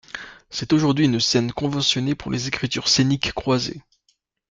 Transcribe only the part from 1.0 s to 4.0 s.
une scène conventionnée pour les écritures scéniques croisées.